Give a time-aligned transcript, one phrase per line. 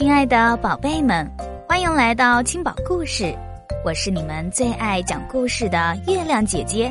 [0.00, 1.30] 亲爱的宝贝们，
[1.68, 3.36] 欢迎来到青宝故事，
[3.84, 6.90] 我是你们最爱讲故事的月亮姐姐。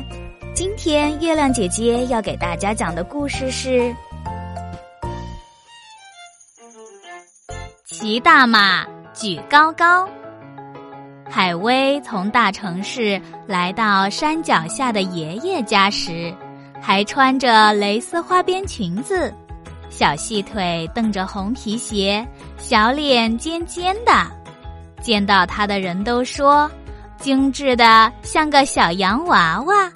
[0.54, 3.80] 今天月亮姐姐要给大家讲的故事是
[7.84, 10.06] 《骑大马举高高》。
[11.28, 16.32] 海威从大城市来到山脚下的爷爷家时，
[16.80, 19.34] 还穿着蕾丝花边裙子。
[19.90, 22.26] 小细腿蹬着红皮鞋，
[22.56, 24.26] 小脸尖尖的，
[25.02, 26.70] 见到他的人都说
[27.18, 29.92] 精致的像个小洋娃娃。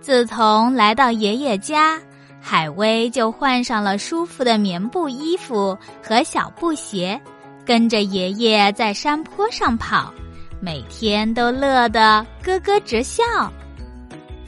[0.00, 1.98] 自从来到爷爷家，
[2.40, 7.18] 海威就换上了舒服的棉布衣服和小布鞋，
[7.64, 10.12] 跟着爷爷在山坡上跑，
[10.60, 13.22] 每天都乐得咯咯直笑。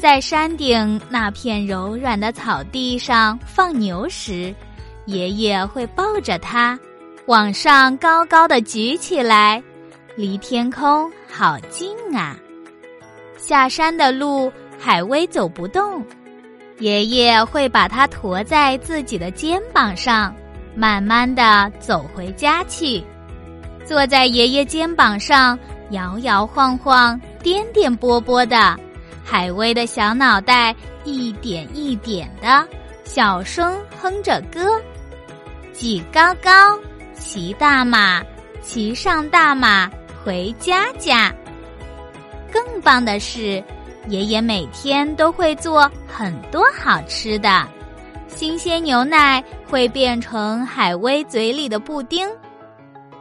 [0.00, 4.54] 在山顶那片柔软的草地上放牛时，
[5.04, 6.79] 爷爷会抱着它，
[7.26, 9.62] 往上高高的举起来，
[10.16, 12.34] 离天空好近啊！
[13.37, 16.02] 下山的路，海威走不动，
[16.78, 20.34] 爷爷会把它驮在自己的肩膀上，
[20.74, 23.04] 慢慢的走回家去。
[23.84, 25.59] 坐在爷爷肩膀上，
[25.90, 28.80] 摇摇晃晃，颠颠簸簸的。
[29.30, 32.66] 海威的小脑袋一点一点的
[33.04, 34.68] 小声哼着歌，
[35.72, 36.76] 挤高高，
[37.14, 38.20] 骑大马，
[38.60, 39.88] 骑上大马
[40.24, 41.32] 回家家。
[42.52, 43.62] 更棒的是，
[44.09, 47.65] 爷爷每天都会做很多好吃的，
[48.26, 52.28] 新鲜牛奶会变成海威嘴里的布丁，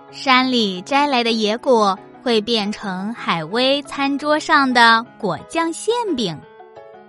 [0.09, 1.95] 山里摘来的野果。
[2.21, 6.37] 会变成海威餐桌上的果酱馅饼，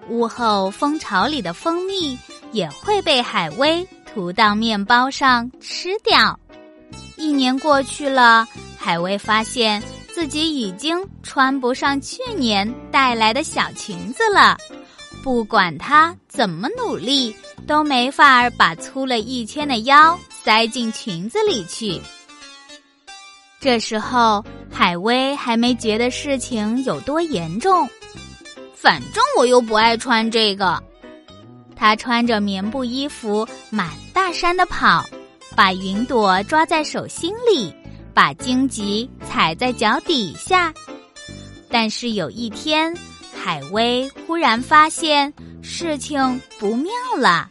[0.08, 2.19] 屋后蜂巢里的蜂蜜
[2.53, 6.38] 也会被海威涂到面包上吃掉。
[7.16, 8.47] 一年过去了，
[8.78, 14.56] 海威发现自己已经穿不上去年带来的小裙子了。
[15.22, 22.00] 不管他怎么努力，都没法把粗了一圈的腰塞进裙子里去。
[23.60, 24.43] 这时候，
[24.80, 27.86] 海威还没觉得事情有多严重，
[28.74, 30.82] 反正我又不爱穿这个。
[31.76, 35.04] 他穿着棉布衣服满大山的跑，
[35.54, 37.70] 把云朵抓在手心里，
[38.14, 40.72] 把荆棘踩在脚底下。
[41.69, 42.96] 但是有一天，
[43.38, 45.30] 海威忽然发现
[45.60, 47.50] 事情不妙了。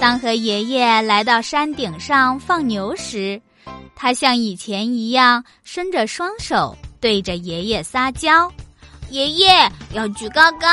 [0.00, 3.38] 当和爷爷来到山顶上放牛时。
[3.94, 8.50] 他像以前一样伸着双手对着爷爷撒娇，
[9.10, 9.48] 爷爷
[9.92, 10.68] 要举高高。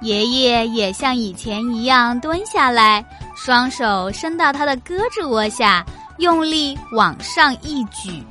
[0.00, 3.04] 爷爷也像以前一样蹲下来，
[3.36, 5.84] 双手伸到他的胳肢窝下，
[6.18, 8.22] 用力往上一举。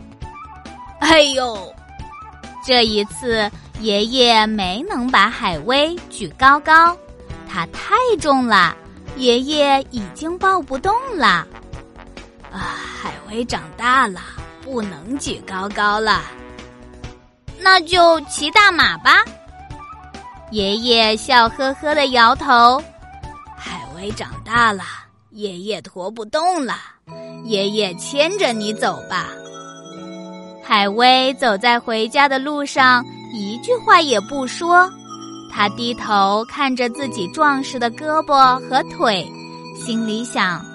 [1.00, 1.74] 哎呦！
[2.66, 3.50] 这一次
[3.80, 6.96] 爷爷没能把海威举高高，
[7.50, 8.75] 他太重了，
[9.16, 11.47] 爷爷已经抱不动了。
[12.52, 14.20] 啊，海威长大了，
[14.62, 16.22] 不能举高高了。
[17.60, 19.24] 那就骑大马吧。
[20.52, 22.82] 爷爷笑呵呵的摇头。
[23.56, 24.84] 海威长大了，
[25.30, 26.76] 爷爷驮不动了。
[27.46, 29.28] 爷爷牵着你走吧。
[30.64, 34.90] 海威走在回家的路上，一句话也不说。
[35.54, 39.30] 他低头看着自己壮实的胳膊和腿，
[39.76, 40.66] 心里想。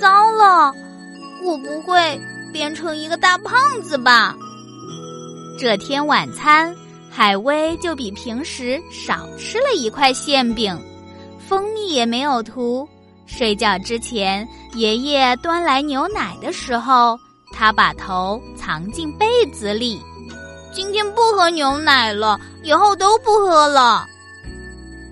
[0.00, 0.72] 糟了，
[1.44, 2.18] 我不会
[2.52, 4.34] 变成一个大胖子吧？
[5.58, 6.74] 这天晚餐，
[7.10, 10.74] 海威就比平时少吃了一块馅饼，
[11.46, 12.88] 蜂蜜也没有涂。
[13.26, 17.18] 睡觉之前，爷爷端来牛奶的时候，
[17.52, 20.00] 他把头藏进被子里。
[20.72, 24.06] 今天不喝牛奶了，以后都不喝了。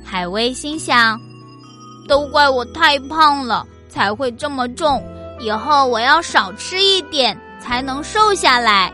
[0.02, 1.20] 海威心想：
[2.08, 3.66] 都怪我太胖了。
[3.88, 5.02] 才会这么重，
[5.40, 8.92] 以后我要少吃一点才能瘦下来。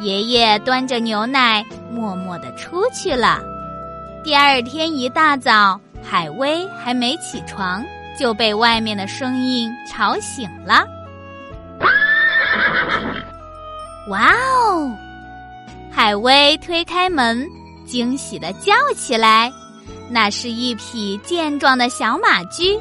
[0.00, 3.40] 爷爷端着牛奶，默默的出去了。
[4.22, 7.84] 第二天一大早，海威还没起床，
[8.18, 10.84] 就被外面的声音吵醒了。
[14.08, 14.92] 哇哦！
[15.90, 17.48] 海威推开门，
[17.86, 19.50] 惊喜的叫起来
[20.10, 22.78] ：“那是一匹健壮的小马驹。”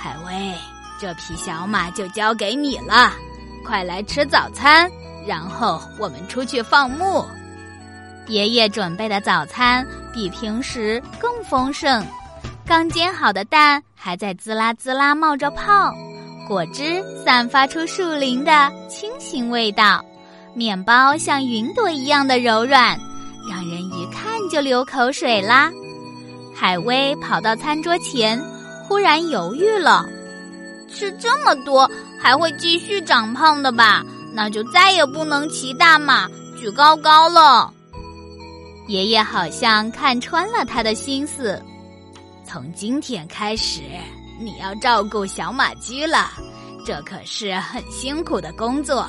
[0.00, 0.54] 海威，
[1.00, 3.12] 这匹小马就交给你了，
[3.64, 4.88] 快来吃早餐，
[5.26, 7.24] 然后我们出去放牧。
[8.28, 9.84] 爷爷准备的早餐
[10.14, 12.06] 比平时更丰盛，
[12.64, 15.92] 刚煎好的蛋还在滋啦滋啦冒着泡，
[16.46, 20.04] 果汁散发出树林的清新味道，
[20.54, 22.96] 面包像云朵一样的柔软，
[23.50, 25.72] 让人一看就流口水啦。
[26.54, 28.38] 海威跑到餐桌前，
[28.88, 30.08] 忽然犹豫了：
[30.88, 31.88] 吃这么多
[32.18, 34.02] 还会继续长胖的吧？
[34.32, 36.26] 那就再也不能骑大马
[36.58, 37.70] 举高高了。
[38.86, 41.62] 爷爷好像看穿了他的心思，
[42.46, 43.82] 从今天开始。
[44.40, 46.30] 你要照顾小马驹了，
[46.86, 49.06] 这可是很辛苦的工作，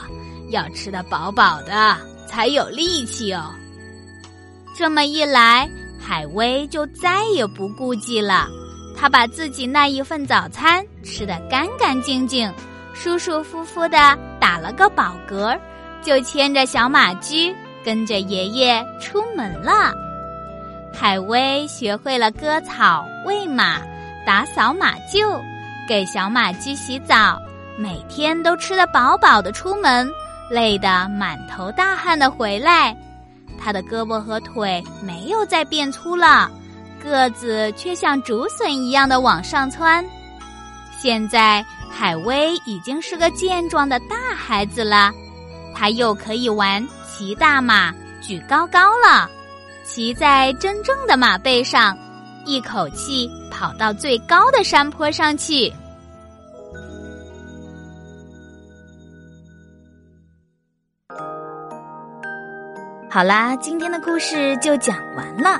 [0.49, 1.95] 要吃得饱饱的
[2.27, 3.53] 才有力气哦。
[4.75, 8.49] 这么一来，海威就再也不顾忌了，
[9.00, 12.51] 他把自己那一份早餐吃得干干净净，
[12.94, 15.57] 舒舒服服的打了个饱嗝，
[16.01, 17.56] 就牵着小马驹
[17.86, 19.94] 跟着爷爷出门了。
[20.94, 23.80] 海威学会了割草、喂马。
[24.25, 25.42] 打扫马厩，
[25.88, 27.40] 给小马驹洗澡，
[27.80, 30.07] 每天都吃得饱饱的出门，
[30.51, 32.96] 累得满头大汗的回来。
[33.57, 36.51] 他的胳膊和腿没有再变粗了，
[37.04, 40.06] 个子却像竹笋一样的往上窜。
[40.98, 45.12] 现在海威已经是个健壮的大孩子了，
[45.74, 49.30] 他又可以玩骑大马、举高高了，
[49.84, 51.98] 骑在真正的马背上。
[52.46, 55.72] 一口气跑到最高的山坡上去。
[63.12, 65.60] 好啦，今天的故事就讲完了。